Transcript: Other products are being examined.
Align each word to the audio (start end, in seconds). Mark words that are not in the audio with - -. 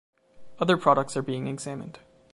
Other 0.57 0.77
products 0.77 1.15
are 1.15 1.21
being 1.21 1.45
examined. 1.45 1.99